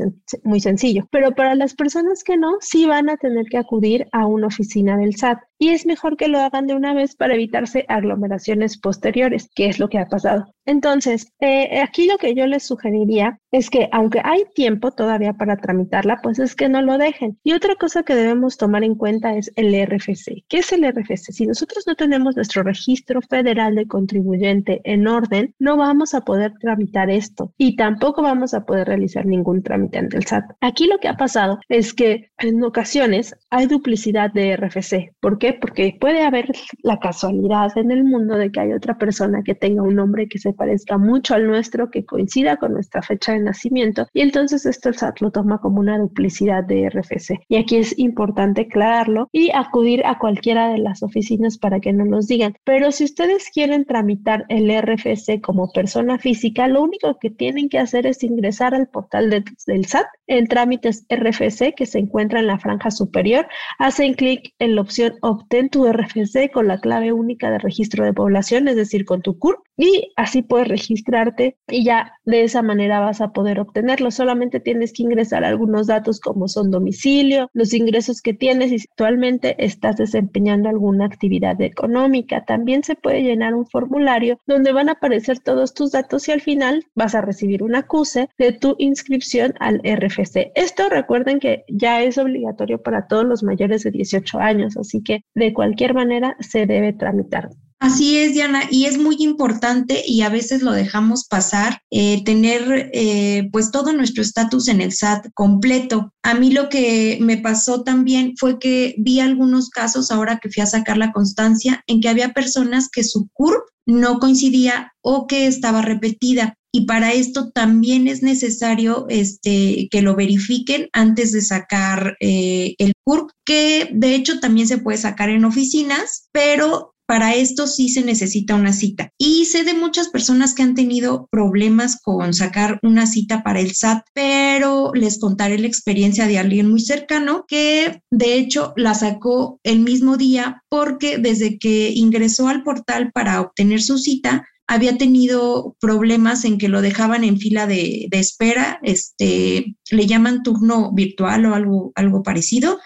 muy 0.44 0.60
sencillo. 0.60 1.06
Pero 1.10 1.32
para 1.32 1.54
las 1.54 1.74
personas 1.74 2.24
que 2.24 2.36
no, 2.36 2.56
sí 2.60 2.86
van 2.86 3.10
a 3.10 3.16
tener 3.16 3.46
que 3.46 3.58
acudir 3.58 4.06
a 4.12 4.26
una 4.26 4.46
oficina 4.46 4.96
del 4.96 5.16
SAT 5.16 5.40
y 5.58 5.70
es 5.70 5.86
mejor 5.86 6.16
que 6.16 6.28
lo 6.28 6.40
hagan 6.40 6.66
de 6.66 6.74
una 6.74 6.94
vez 6.94 7.16
para 7.16 7.34
evitarse 7.34 7.84
aglomeraciones 7.88 8.78
posteriores, 8.78 9.50
que 9.54 9.68
es 9.68 9.78
lo 9.78 9.88
que 9.88 9.98
ha 9.98 10.06
pasado. 10.06 10.53
Entonces, 10.66 11.32
eh, 11.40 11.80
aquí 11.80 12.06
lo 12.06 12.18
que 12.18 12.34
yo 12.34 12.46
les 12.46 12.66
sugeriría 12.66 13.38
es 13.50 13.70
que 13.70 13.88
aunque 13.92 14.20
hay 14.24 14.44
tiempo 14.54 14.90
todavía 14.90 15.34
para 15.34 15.56
tramitarla, 15.56 16.20
pues 16.22 16.38
es 16.38 16.56
que 16.56 16.68
no 16.68 16.82
lo 16.82 16.98
dejen. 16.98 17.38
Y 17.44 17.52
otra 17.52 17.76
cosa 17.76 18.02
que 18.02 18.14
debemos 18.14 18.56
tomar 18.56 18.82
en 18.82 18.96
cuenta 18.96 19.36
es 19.36 19.52
el 19.56 19.74
RFC. 19.74 20.44
¿Qué 20.48 20.58
es 20.58 20.72
el 20.72 20.84
RFC? 20.84 21.32
Si 21.32 21.46
nosotros 21.46 21.84
no 21.86 21.94
tenemos 21.94 22.34
nuestro 22.34 22.62
registro 22.62 23.20
federal 23.22 23.74
de 23.74 23.86
contribuyente 23.86 24.80
en 24.84 25.06
orden, 25.06 25.54
no 25.58 25.76
vamos 25.76 26.14
a 26.14 26.22
poder 26.22 26.52
tramitar 26.60 27.10
esto 27.10 27.52
y 27.56 27.76
tampoco 27.76 28.22
vamos 28.22 28.54
a 28.54 28.64
poder 28.64 28.88
realizar 28.88 29.26
ningún 29.26 29.62
trámite 29.62 29.98
ante 29.98 30.16
el 30.16 30.26
SAT. 30.26 30.44
Aquí 30.60 30.86
lo 30.86 30.98
que 30.98 31.08
ha 31.08 31.16
pasado 31.16 31.58
es 31.68 31.94
que 31.94 32.30
en 32.38 32.62
ocasiones 32.64 33.36
hay 33.50 33.66
duplicidad 33.66 34.32
de 34.32 34.56
RFC. 34.56 35.14
¿Por 35.20 35.38
qué? 35.38 35.52
Porque 35.52 35.96
puede 36.00 36.22
haber 36.22 36.50
la 36.82 36.98
casualidad 36.98 37.76
en 37.76 37.90
el 37.90 38.04
mundo 38.04 38.36
de 38.36 38.50
que 38.50 38.60
hay 38.60 38.72
otra 38.72 38.98
persona 38.98 39.42
que 39.44 39.54
tenga 39.54 39.82
un 39.82 39.94
nombre 39.94 40.28
que 40.28 40.38
se 40.38 40.53
parezca 40.54 40.98
mucho 40.98 41.34
al 41.34 41.46
nuestro, 41.46 41.90
que 41.90 42.04
coincida 42.04 42.56
con 42.56 42.72
nuestra 42.72 43.02
fecha 43.02 43.32
de 43.32 43.40
nacimiento 43.40 43.74
y 44.12 44.20
entonces 44.20 44.66
esto 44.66 44.88
el 44.88 44.96
SAT 44.96 45.20
lo 45.20 45.30
toma 45.30 45.58
como 45.58 45.80
una 45.80 45.98
duplicidad 45.98 46.64
de 46.64 46.88
RFC. 46.88 47.40
Y 47.48 47.56
aquí 47.56 47.76
es 47.76 47.98
importante 47.98 48.62
aclararlo 48.62 49.28
y 49.32 49.50
acudir 49.52 50.04
a 50.06 50.18
cualquiera 50.18 50.68
de 50.68 50.78
las 50.78 51.02
oficinas 51.02 51.58
para 51.58 51.80
que 51.80 51.92
nos 51.92 52.08
los 52.08 52.26
digan. 52.26 52.54
Pero 52.64 52.92
si 52.92 53.04
ustedes 53.04 53.50
quieren 53.52 53.84
tramitar 53.84 54.44
el 54.48 54.70
RFC 54.70 55.40
como 55.40 55.70
persona 55.72 56.18
física, 56.18 56.68
lo 56.68 56.82
único 56.82 57.18
que 57.18 57.30
tienen 57.30 57.68
que 57.68 57.78
hacer 57.78 58.06
es 58.06 58.22
ingresar 58.22 58.74
al 58.74 58.88
portal 58.88 59.30
del 59.30 59.86
SAT 59.86 60.06
en 60.26 60.46
trámites 60.46 61.06
RFC 61.10 61.74
que 61.74 61.86
se 61.86 61.98
encuentra 61.98 62.40
en 62.40 62.46
la 62.46 62.58
franja 62.58 62.90
superior, 62.90 63.46
hacen 63.78 64.14
clic 64.14 64.54
en 64.58 64.76
la 64.76 64.82
opción 64.82 65.14
obtén 65.22 65.68
tu 65.68 65.90
RFC 65.90 66.50
con 66.52 66.68
la 66.68 66.80
clave 66.80 67.12
única 67.12 67.50
de 67.50 67.58
registro 67.58 68.04
de 68.04 68.12
población, 68.12 68.68
es 68.68 68.76
decir, 68.76 69.04
con 69.04 69.22
tu 69.22 69.38
CURP, 69.38 69.58
y 69.76 70.12
así 70.16 70.42
puedes 70.42 70.68
registrarte 70.68 71.56
y 71.68 71.84
ya 71.84 72.12
de 72.24 72.44
esa 72.44 72.62
manera 72.62 73.00
vas 73.00 73.20
a 73.20 73.32
poder 73.32 73.60
obtenerlo. 73.60 74.10
Solamente 74.10 74.60
tienes 74.60 74.92
que 74.92 75.02
ingresar 75.02 75.44
algunos 75.44 75.86
datos 75.86 76.20
como 76.20 76.48
son 76.48 76.70
domicilio, 76.70 77.50
los 77.52 77.74
ingresos 77.74 78.22
que 78.22 78.34
tienes 78.34 78.72
y 78.72 78.78
si 78.78 78.86
actualmente 78.90 79.56
estás 79.64 79.96
desempeñando 79.96 80.68
alguna 80.68 81.06
actividad 81.06 81.60
económica. 81.60 82.44
También 82.44 82.84
se 82.84 82.94
puede 82.94 83.22
llenar 83.22 83.54
un 83.54 83.66
formulario 83.66 84.38
donde 84.46 84.72
van 84.72 84.88
a 84.88 84.92
aparecer 84.92 85.40
todos 85.40 85.74
tus 85.74 85.92
datos 85.92 86.28
y 86.28 86.32
al 86.32 86.40
final 86.40 86.84
vas 86.94 87.14
a 87.14 87.20
recibir 87.20 87.62
un 87.62 87.74
acuse 87.74 88.28
de 88.38 88.52
tu 88.52 88.76
inscripción 88.78 89.54
al 89.58 89.80
RFC. 89.84 90.52
Esto 90.54 90.88
recuerden 90.88 91.40
que 91.40 91.64
ya 91.68 92.02
es 92.02 92.18
obligatorio 92.18 92.82
para 92.82 93.06
todos 93.06 93.24
los 93.24 93.42
mayores 93.42 93.82
de 93.82 93.90
18 93.90 94.38
años, 94.38 94.76
así 94.76 95.02
que 95.02 95.24
de 95.34 95.52
cualquier 95.52 95.94
manera 95.94 96.36
se 96.40 96.66
debe 96.66 96.92
tramitar. 96.92 97.50
Así 97.84 98.16
es, 98.16 98.32
Diana, 98.32 98.62
y 98.70 98.86
es 98.86 98.96
muy 98.96 99.16
importante 99.18 100.02
y 100.06 100.22
a 100.22 100.30
veces 100.30 100.62
lo 100.62 100.72
dejamos 100.72 101.26
pasar, 101.28 101.82
eh, 101.90 102.24
tener 102.24 102.90
eh, 102.94 103.50
pues 103.52 103.70
todo 103.72 103.92
nuestro 103.92 104.22
estatus 104.22 104.68
en 104.68 104.80
el 104.80 104.90
SAT 104.90 105.26
completo. 105.34 106.10
A 106.22 106.32
mí 106.32 106.50
lo 106.50 106.70
que 106.70 107.18
me 107.20 107.36
pasó 107.36 107.82
también 107.82 108.38
fue 108.38 108.58
que 108.58 108.94
vi 108.96 109.20
algunos 109.20 109.68
casos 109.68 110.10
ahora 110.10 110.38
que 110.38 110.48
fui 110.48 110.62
a 110.62 110.66
sacar 110.66 110.96
la 110.96 111.12
constancia 111.12 111.84
en 111.86 112.00
que 112.00 112.08
había 112.08 112.32
personas 112.32 112.88
que 112.88 113.04
su 113.04 113.28
CURP 113.34 113.66
no 113.84 114.18
coincidía 114.18 114.94
o 115.02 115.26
que 115.26 115.46
estaba 115.46 115.82
repetida. 115.82 116.54
Y 116.72 116.86
para 116.86 117.12
esto 117.12 117.50
también 117.50 118.08
es 118.08 118.22
necesario 118.22 119.04
este, 119.10 119.88
que 119.90 120.00
lo 120.00 120.16
verifiquen 120.16 120.88
antes 120.94 121.32
de 121.32 121.42
sacar 121.42 122.16
eh, 122.18 122.76
el 122.78 122.94
CURP, 123.04 123.30
que 123.44 123.90
de 123.92 124.14
hecho 124.14 124.40
también 124.40 124.66
se 124.66 124.78
puede 124.78 124.96
sacar 124.96 125.28
en 125.28 125.44
oficinas, 125.44 126.30
pero 126.32 126.93
para 127.06 127.34
esto 127.34 127.66
sí 127.66 127.88
se 127.88 128.02
necesita 128.02 128.54
una 128.54 128.72
cita. 128.72 129.10
Y 129.18 129.44
sé 129.46 129.64
de 129.64 129.74
muchas 129.74 130.08
personas 130.08 130.54
que 130.54 130.62
han 130.62 130.74
tenido 130.74 131.28
problemas 131.30 132.00
con 132.02 132.32
sacar 132.34 132.78
una 132.82 133.06
cita 133.06 133.42
para 133.42 133.60
el 133.60 133.74
SAT, 133.74 134.04
pero 134.14 134.92
les 134.94 135.18
contaré 135.18 135.58
la 135.58 135.66
experiencia 135.66 136.26
de 136.26 136.38
alguien 136.38 136.70
muy 136.70 136.80
cercano 136.80 137.44
que 137.46 138.00
de 138.10 138.34
hecho 138.34 138.72
la 138.76 138.94
sacó 138.94 139.60
el 139.62 139.80
mismo 139.80 140.16
día 140.16 140.62
porque 140.68 141.18
desde 141.18 141.58
que 141.58 141.90
ingresó 141.94 142.48
al 142.48 142.62
portal 142.62 143.10
para 143.12 143.40
obtener 143.40 143.82
su 143.82 143.98
cita, 143.98 144.46
había 144.66 144.96
tenido 144.96 145.76
problemas 145.80 146.44
en 146.44 146.58
que 146.58 146.68
lo 146.68 146.80
dejaban 146.80 147.24
en 147.24 147.38
fila 147.38 147.66
de, 147.66 148.08
espera, 148.12 148.78
este, 148.82 149.76
le 149.90 150.06
llaman 150.06 150.42
turno 150.42 150.92
virtual 150.92 151.46
o 151.46 151.54
algo, 151.54 151.92
algo 151.94 152.22
parecido, 152.22 152.78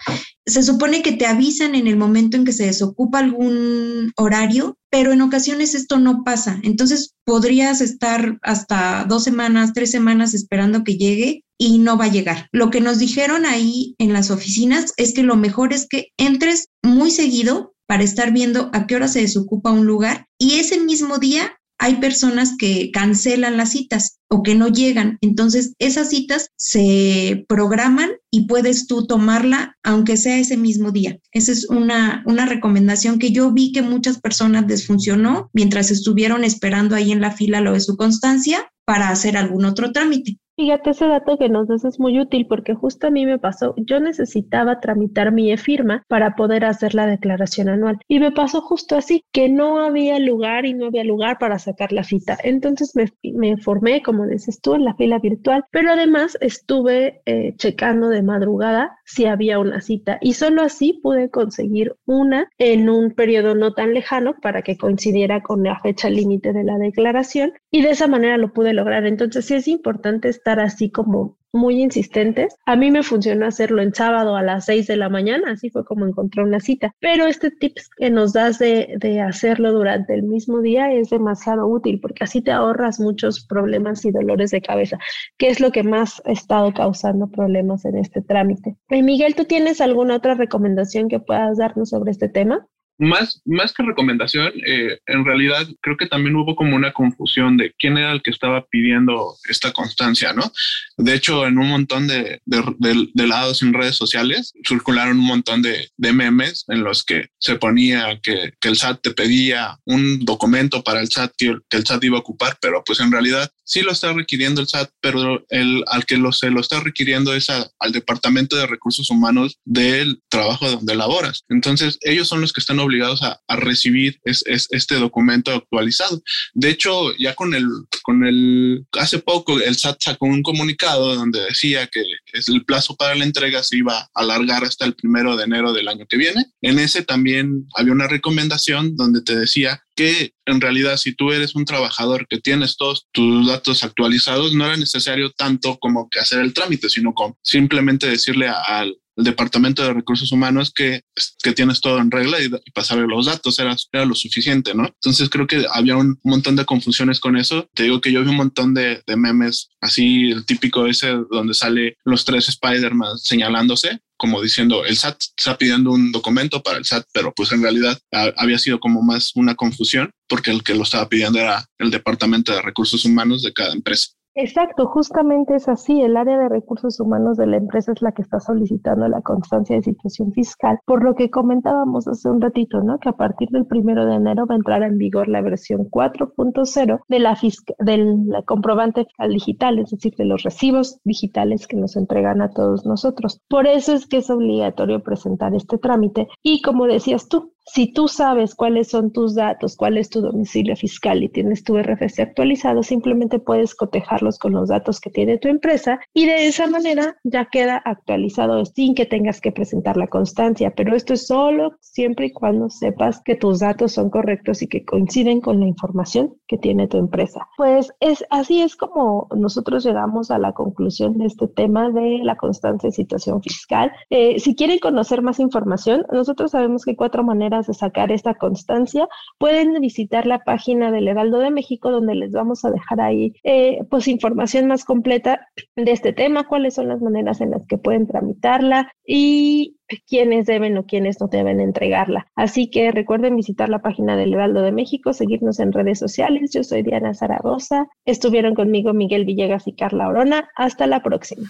se 0.45 0.63
supone 0.63 1.01
que 1.01 1.13
te 1.13 1.25
avisan 1.25 1.75
en 1.75 1.87
el 1.87 1.95
momento 1.95 2.35
en 2.35 2.43
que 2.43 2.53
se 2.53 2.65
desocupa 2.65 3.19
algún 3.19 4.11
horario, 4.17 4.77
pero 4.89 5.11
en 5.13 5.21
ocasiones 5.21 5.75
esto 5.75 5.99
no 5.99 6.23
pasa. 6.23 6.59
Entonces 6.63 7.13
podrías 7.23 7.81
estar 7.81 8.39
hasta 8.41 9.05
dos 9.07 9.23
semanas, 9.23 9.73
tres 9.73 9.91
semanas 9.91 10.33
esperando 10.33 10.83
que 10.83 10.97
llegue 10.97 11.43
y 11.57 11.77
no 11.77 11.97
va 11.97 12.05
a 12.05 12.11
llegar. 12.11 12.47
Lo 12.51 12.71
que 12.71 12.81
nos 12.81 12.99
dijeron 12.99 13.45
ahí 13.45 13.95
en 13.99 14.13
las 14.13 14.31
oficinas 14.31 14.93
es 14.97 15.13
que 15.13 15.23
lo 15.23 15.35
mejor 15.35 15.73
es 15.73 15.87
que 15.87 16.07
entres 16.17 16.69
muy 16.83 17.11
seguido 17.11 17.73
para 17.87 18.03
estar 18.03 18.31
viendo 18.31 18.69
a 18.73 18.87
qué 18.87 18.95
hora 18.95 19.07
se 19.07 19.21
desocupa 19.21 19.71
un 19.71 19.85
lugar 19.85 20.27
y 20.37 20.59
ese 20.59 20.79
mismo 20.79 21.17
día 21.17 21.58
hay 21.79 21.95
personas 21.95 22.55
que 22.57 22.91
cancelan 22.91 23.57
las 23.57 23.71
citas 23.71 24.19
o 24.29 24.43
que 24.43 24.53
no 24.53 24.67
llegan. 24.67 25.17
Entonces, 25.21 25.73
esas 25.79 26.09
citas 26.09 26.49
se 26.57 27.45
programan 27.47 28.11
y 28.29 28.47
puedes 28.47 28.85
tú 28.85 29.07
tomarla 29.07 29.77
aunque 29.81 30.17
sea 30.17 30.37
ese 30.37 30.57
mismo 30.57 30.91
día. 30.91 31.17
Esa 31.31 31.53
es 31.53 31.69
una, 31.69 32.21
una 32.27 32.45
recomendación 32.45 33.17
que 33.17 33.31
yo 33.31 33.51
vi 33.51 33.71
que 33.71 33.81
muchas 33.81 34.19
personas 34.19 34.65
les 34.67 34.85
funcionó 34.85 35.49
mientras 35.53 35.89
estuvieron 35.89 36.43
esperando 36.43 36.95
ahí 36.95 37.11
en 37.11 37.21
la 37.21 37.31
fila 37.31 37.61
lo 37.61 37.73
de 37.73 37.79
su 37.79 37.95
constancia 37.95 38.69
para 38.85 39.09
hacer 39.09 39.37
algún 39.37 39.65
otro 39.65 39.91
trámite. 39.93 40.37
Fíjate, 40.59 40.89
ese 40.89 41.07
dato 41.07 41.37
que 41.37 41.47
nos 41.47 41.69
das 41.69 41.85
es 41.85 42.01
muy 42.01 42.19
útil 42.19 42.45
porque 42.45 42.75
justo 42.75 43.07
a 43.07 43.11
mí 43.11 43.25
me 43.25 43.39
pasó, 43.39 43.73
yo 43.77 44.01
necesitaba 44.01 44.81
tramitar 44.81 45.31
mi 45.31 45.53
e-firma 45.53 46.03
para 46.09 46.35
poder 46.35 46.65
hacer 46.65 46.95
la 46.95 47.07
declaración 47.07 47.69
anual 47.69 47.99
y 48.09 48.19
me 48.19 48.33
pasó 48.33 48.59
justo 48.59 48.97
así, 48.97 49.23
que 49.31 49.47
no 49.47 49.79
había 49.79 50.19
lugar 50.19 50.65
y 50.65 50.73
no 50.73 50.87
había 50.87 51.05
lugar 51.05 51.37
para 51.39 51.59
sacar 51.59 51.93
la 51.93 52.03
cita. 52.03 52.37
Entonces 52.43 52.93
me, 52.93 53.05
me 53.31 53.55
formé, 53.55 54.01
como 54.01 54.27
dices 54.27 54.59
tú, 54.59 54.75
en 54.75 54.83
la 54.83 54.95
fila 54.95 55.19
virtual, 55.19 55.63
pero 55.71 55.93
además 55.93 56.37
estuve 56.41 57.21
eh, 57.25 57.53
checando 57.55 58.09
de 58.09 58.21
madrugada 58.21 58.97
si 59.05 59.27
había 59.27 59.59
una 59.59 59.79
cita 59.79 60.17
y 60.19 60.33
solo 60.33 60.61
así 60.61 60.99
pude 61.01 61.29
conseguir 61.29 61.95
una 62.05 62.49
en 62.57 62.89
un 62.89 63.11
periodo 63.11 63.55
no 63.55 63.73
tan 63.73 63.93
lejano 63.93 64.35
para 64.41 64.61
que 64.61 64.75
coincidiera 64.75 65.41
con 65.41 65.63
la 65.63 65.79
fecha 65.79 66.09
límite 66.09 66.51
de 66.51 66.65
la 66.65 66.77
declaración 66.77 67.53
y 67.71 67.81
de 67.81 67.91
esa 67.91 68.07
manera 68.07 68.37
lo 68.37 68.51
pude 68.51 68.73
lograr. 68.73 69.05
Entonces 69.05 69.45
sí 69.45 69.55
es 69.55 69.69
importante 69.69 70.27
estar 70.27 70.48
así 70.57 70.89
como 70.89 71.37
muy 71.51 71.81
insistentes. 71.81 72.55
A 72.65 72.75
mí 72.75 72.91
me 72.91 73.03
funcionó 73.03 73.45
hacerlo 73.45 73.81
en 73.81 73.93
sábado 73.93 74.35
a 74.35 74.43
las 74.43 74.65
6 74.65 74.87
de 74.87 74.97
la 74.97 75.09
mañana, 75.09 75.51
así 75.51 75.69
fue 75.69 75.83
como 75.83 76.05
encontré 76.05 76.43
una 76.43 76.59
cita. 76.59 76.93
Pero 76.99 77.25
este 77.25 77.51
tips 77.51 77.89
que 77.97 78.09
nos 78.09 78.33
das 78.33 78.59
de, 78.59 78.95
de, 78.99 79.21
hacerlo 79.21 79.73
durante 79.73 80.13
el 80.13 80.23
mismo 80.23 80.61
día 80.61 80.91
es 80.91 81.09
demasiado 81.09 81.67
útil 81.67 81.99
porque 81.99 82.23
así 82.23 82.41
te 82.41 82.51
ahorras 82.51 82.99
muchos 82.99 83.45
problemas 83.45 84.05
y 84.05 84.11
dolores 84.11 84.51
de 84.51 84.61
cabeza, 84.61 84.97
que 85.37 85.49
es 85.49 85.59
lo 85.59 85.71
que 85.71 85.83
más 85.83 86.21
ha 86.25 86.31
estado 86.31 86.73
causando 86.73 87.27
problemas 87.27 87.85
en 87.85 87.97
este 87.97 88.21
trámite. 88.21 88.77
Y 88.89 89.03
Miguel, 89.03 89.35
¿tú 89.35 89.45
tienes 89.45 89.81
alguna 89.81 90.15
otra 90.15 90.35
recomendación 90.35 91.09
que 91.09 91.19
puedas 91.19 91.57
darnos 91.57 91.89
sobre 91.89 92.11
este 92.11 92.29
tema? 92.29 92.67
Más, 92.99 93.41
más 93.45 93.73
que 93.73 93.83
recomendación, 93.83 94.51
eh, 94.65 94.99
en 95.07 95.25
realidad 95.25 95.65
creo 95.81 95.95
que 95.95 96.05
también 96.05 96.35
hubo 96.35 96.55
como 96.55 96.75
una 96.75 96.91
confusión 96.91 97.55
de 97.55 97.73
quién 97.79 97.97
era 97.97 98.11
el 98.11 98.21
que 98.21 98.31
estaba 98.31 98.65
pidiendo 98.65 99.35
esta 99.49 99.71
constancia, 99.71 100.33
¿no? 100.33 100.51
De 100.97 101.15
hecho, 101.15 101.47
en 101.47 101.57
un 101.57 101.69
montón 101.69 102.07
de, 102.07 102.41
de, 102.45 103.27
lados 103.27 103.61
en 103.61 103.73
redes 103.73 103.95
sociales 103.95 104.53
circularon 104.67 105.19
un 105.19 105.25
montón 105.25 105.61
de, 105.61 105.89
memes 105.97 106.65
en 106.67 106.83
los 106.83 107.03
que 107.03 107.27
se 107.37 107.55
ponía 107.55 108.19
que, 108.21 108.53
que, 108.59 108.67
el 108.67 108.75
SAT 108.75 109.01
te 109.01 109.11
pedía 109.11 109.77
un 109.85 110.25
documento 110.25 110.83
para 110.83 110.99
el 110.99 111.09
SAT 111.09 111.33
que, 111.37 111.57
que, 111.69 111.77
el 111.77 111.85
SAT 111.85 112.03
iba 112.03 112.17
a 112.17 112.21
ocupar, 112.21 112.57
pero 112.59 112.83
pues 112.83 112.99
en 112.99 113.11
realidad 113.11 113.49
sí 113.63 113.81
lo 113.81 113.91
está 113.91 114.11
requiriendo 114.11 114.59
el 114.59 114.67
SAT, 114.67 114.89
pero 114.99 115.45
el, 115.49 115.83
al 115.87 116.05
que 116.05 116.17
lo, 116.17 116.31
se 116.31 116.49
lo 116.49 116.59
está 116.59 116.79
requiriendo 116.79 117.33
es 117.35 117.49
al 117.49 117.91
Departamento 117.91 118.55
de 118.55 118.65
Recursos 118.65 119.09
Humanos 119.11 119.59
del 119.63 120.21
trabajo 120.27 120.69
donde 120.69 120.95
laboras. 120.95 121.45
Entonces, 121.49 121.99
ellos 122.01 122.27
son 122.27 122.41
los 122.41 122.51
que 122.51 122.61
están 122.61 122.79
obligados 122.79 122.88
a, 123.21 123.39
recibir 123.57 124.19
es, 124.23 124.43
este 124.47 124.95
documento 124.95 125.51
actualizado. 125.51 126.21
De 126.53 126.69
hecho, 126.69 127.15
ya 127.17 127.35
con 127.35 127.53
el, 127.53 127.65
con 128.03 128.25
el, 128.25 128.85
hace 128.93 129.19
poco 129.19 129.59
el 129.59 129.75
SAT 129.75 129.97
sacó 130.01 130.25
un 130.25 130.43
comunicado 130.43 131.15
donde 131.15 131.41
decía 131.41 131.87
que 131.87 132.03
el 132.47 132.65
plazo 132.65 132.95
para 132.95 133.15
la 133.15 133.25
entrega 133.25 133.63
se 133.63 133.77
iba 133.77 133.99
a 133.99 134.09
alargar 134.13 134.63
hasta 134.63 134.85
el 134.85 134.95
primero 134.95 135.35
de 135.35 135.43
enero 135.43 135.73
del 135.73 135.87
año 135.87 136.05
que 136.07 136.17
viene. 136.17 136.45
En 136.61 136.79
ese 136.79 137.03
también 137.03 137.67
había 137.75 137.93
una 137.93 138.07
recomendación 138.07 138.95
donde 138.95 139.21
te 139.21 139.37
decía 139.37 139.81
que 139.95 140.33
en 140.45 140.61
realidad 140.61 140.97
si 140.97 141.13
tú 141.13 141.31
eres 141.31 141.55
un 141.55 141.65
trabajador 141.65 142.25
que 142.27 142.39
tienes 142.39 142.77
todos 142.77 143.07
tus 143.11 143.47
datos 143.47 143.83
actualizados, 143.83 144.53
no 144.53 144.65
era 144.65 144.77
necesario 144.77 145.31
tanto 145.31 145.77
como 145.77 146.09
que 146.09 146.19
hacer 146.19 146.39
el 146.39 146.53
trámite, 146.53 146.89
sino 146.89 147.13
como 147.13 147.37
simplemente 147.43 148.07
decirle 148.07 148.47
al 148.47 148.95
Departamento 149.23 149.83
de 149.83 149.93
Recursos 149.93 150.31
Humanos 150.31 150.71
que, 150.73 151.01
que 151.43 151.53
tienes 151.53 151.81
todo 151.81 151.99
en 151.99 152.11
regla 152.11 152.41
y, 152.41 152.49
pasarle 152.73 153.07
los 153.07 153.25
datos 153.25 153.59
era, 153.59 153.75
era 153.91 154.05
lo 154.05 154.15
suficiente, 154.15 154.73
¿no? 154.73 154.85
Entonces 154.85 155.29
creo 155.29 155.47
que 155.47 155.65
había 155.71 155.97
un 155.97 156.19
montón 156.23 156.55
de 156.55 156.65
confusiones 156.65 157.19
con 157.19 157.35
eso. 157.37 157.67
Te 157.73 157.83
digo 157.83 157.99
que 157.99 158.11
yo 158.11 158.23
vi 158.23 158.29
un 158.29 158.37
montón 158.37 158.73
de, 158.73 159.01
de 159.05 159.15
memes, 159.15 159.69
así 159.81 160.31
el 160.31 160.45
típico 160.45 160.85
ese 160.87 161.15
donde 161.29 161.53
sale 161.53 161.97
los 162.05 162.25
tres 162.25 162.49
Spider-Man 162.49 163.17
señalándose 163.17 163.99
como 164.19 164.41
diciendo 164.41 164.83
el 164.83 164.97
SAT 164.97 165.17
está 165.37 165.57
pidiendo 165.57 165.91
un 165.91 166.11
documento 166.11 166.61
para 166.61 166.77
el 166.77 166.83
SAT, 166.83 167.05
pero 167.13 167.33
pues 167.33 167.53
en 167.53 167.63
realidad 167.63 167.97
había 168.35 168.59
sido 168.59 168.77
como 168.81 169.01
más 169.01 169.31
una 169.35 169.55
confusión 169.55 170.11
porque 170.27 170.51
el 170.51 170.61
que 170.61 170.75
lo 170.75 170.83
estaba 170.83 171.07
pidiendo 171.07 171.39
era 171.39 171.65
el 171.77 171.89
Departamento 171.89 172.53
de 172.53 172.61
Recursos 172.61 173.05
Humanos 173.05 173.41
de 173.41 173.53
cada 173.53 173.71
empresa. 173.71 174.09
Exacto, 174.41 174.85
justamente 174.85 175.53
es 175.53 175.67
así. 175.67 176.01
El 176.01 176.15
área 176.15 176.37
de 176.37 176.47
recursos 176.47 176.97
humanos 177.01 177.35
de 177.35 177.45
la 177.45 177.57
empresa 177.57 177.91
es 177.91 178.01
la 178.01 178.13
que 178.13 178.21
está 178.21 178.39
solicitando 178.39 179.05
la 179.09 179.21
constancia 179.21 179.75
de 179.75 179.81
situación 179.81 180.31
fiscal, 180.31 180.79
por 180.85 181.03
lo 181.03 181.13
que 181.13 181.29
comentábamos 181.29 182.07
hace 182.07 182.29
un 182.29 182.39
ratito, 182.39 182.81
¿no? 182.81 182.99
Que 182.99 183.09
a 183.09 183.17
partir 183.17 183.49
del 183.49 183.65
primero 183.65 184.05
de 184.05 184.15
enero 184.15 184.45
va 184.47 184.55
a 184.55 184.57
entrar 184.57 184.81
en 184.83 184.97
vigor 184.97 185.27
la 185.27 185.41
versión 185.41 185.89
4.0 185.89 187.01
de 187.09 187.19
la 187.19 187.37
del 187.79 188.31
comprobante 188.45 189.03
fiscal 189.03 189.29
digital, 189.29 189.79
es 189.79 189.89
decir, 189.89 190.15
de 190.15 190.23
los 190.23 190.43
recibos 190.43 191.01
digitales 191.03 191.67
que 191.67 191.75
nos 191.75 191.97
entregan 191.97 192.41
a 192.41 192.51
todos 192.51 192.85
nosotros. 192.85 193.41
Por 193.49 193.67
eso 193.67 193.93
es 193.93 194.07
que 194.07 194.19
es 194.19 194.29
obligatorio 194.29 195.03
presentar 195.03 195.53
este 195.53 195.77
trámite 195.77 196.29
y 196.41 196.61
como 196.61 196.85
decías 196.85 197.27
tú, 197.27 197.51
si 197.71 197.91
tú 197.93 198.07
sabes 198.07 198.55
cuáles 198.55 198.89
son 198.89 199.11
tus 199.11 199.35
datos, 199.35 199.75
cuál 199.75 199.97
es 199.97 200.09
tu 200.09 200.21
domicilio 200.21 200.75
fiscal 200.75 201.23
y 201.23 201.29
tienes 201.29 201.63
tu 201.63 201.77
RFC 201.77 202.19
actualizado, 202.19 202.83
simplemente 202.83 203.39
puedes 203.39 203.75
cotejarlos 203.75 204.39
con 204.39 204.53
los 204.53 204.69
datos 204.69 204.99
que 204.99 205.09
tiene 205.09 205.37
tu 205.37 205.47
empresa 205.47 205.99
y 206.13 206.25
de 206.25 206.47
esa 206.47 206.67
manera 206.67 207.17
ya 207.23 207.45
queda 207.45 207.81
actualizado 207.85 208.65
sin 208.65 208.95
que 208.95 209.05
tengas 209.05 209.41
que 209.41 209.51
presentar 209.51 209.97
la 209.97 210.07
constancia. 210.07 210.73
Pero 210.75 210.95
esto 210.95 211.13
es 211.13 211.27
solo 211.27 211.77
siempre 211.81 212.27
y 212.27 212.31
cuando 212.31 212.69
sepas 212.69 213.21
que 213.23 213.35
tus 213.35 213.59
datos 213.59 213.93
son 213.93 214.09
correctos 214.09 214.61
y 214.61 214.67
que 214.67 214.85
coinciden 214.85 215.41
con 215.41 215.59
la 215.59 215.67
información 215.67 216.35
que 216.47 216.57
tiene 216.57 216.87
tu 216.87 216.97
empresa. 216.97 217.47
Pues 217.57 217.91
es 217.99 218.25
así 218.29 218.61
es 218.61 218.75
como 218.75 219.27
nosotros 219.35 219.83
llegamos 219.83 220.31
a 220.31 220.39
la 220.39 220.53
conclusión 220.53 221.17
de 221.17 221.25
este 221.25 221.47
tema 221.47 221.89
de 221.91 222.19
la 222.23 222.35
constancia 222.35 222.87
de 222.87 222.95
situación 222.95 223.41
fiscal. 223.41 223.91
Eh, 224.09 224.39
si 224.39 224.55
quieren 224.55 224.79
conocer 224.79 225.21
más 225.21 225.39
información, 225.39 226.05
nosotros 226.11 226.51
sabemos 226.51 226.83
que 226.83 226.91
hay 226.91 226.95
cuatro 226.95 227.23
maneras 227.23 227.58
de 227.67 227.73
sacar 227.73 228.11
esta 228.11 228.33
constancia, 228.33 229.07
pueden 229.37 229.79
visitar 229.81 230.25
la 230.25 230.39
página 230.39 230.91
del 230.91 231.07
Heraldo 231.07 231.39
de 231.39 231.51
México, 231.51 231.91
donde 231.91 232.15
les 232.15 232.31
vamos 232.31 232.65
a 232.65 232.71
dejar 232.71 233.01
ahí 233.01 233.33
eh, 233.43 233.79
pues 233.89 234.07
información 234.07 234.67
más 234.67 234.85
completa 234.85 235.47
de 235.75 235.91
este 235.91 236.13
tema, 236.13 236.47
cuáles 236.47 236.75
son 236.75 236.87
las 236.87 237.01
maneras 237.01 237.41
en 237.41 237.51
las 237.51 237.65
que 237.67 237.77
pueden 237.77 238.07
tramitarla 238.07 238.91
y 239.05 239.77
quiénes 240.07 240.45
deben 240.45 240.77
o 240.77 240.85
quiénes 240.85 241.19
no 241.19 241.27
deben 241.27 241.59
entregarla. 241.59 242.27
Así 242.35 242.69
que 242.69 242.91
recuerden 242.91 243.35
visitar 243.35 243.69
la 243.69 243.81
página 243.81 244.15
del 244.15 244.33
Heraldo 244.33 244.61
de 244.61 244.71
México, 244.71 245.13
seguirnos 245.13 245.59
en 245.59 245.71
redes 245.71 245.99
sociales. 245.99 246.51
Yo 246.53 246.63
soy 246.63 246.83
Diana 246.83 247.13
Zaragoza. 247.13 247.87
Estuvieron 248.05 248.55
conmigo 248.55 248.93
Miguel 248.93 249.25
Villegas 249.25 249.67
y 249.67 249.73
Carla 249.73 250.07
Orona. 250.07 250.49
Hasta 250.55 250.87
la 250.87 251.01
próxima. 251.01 251.49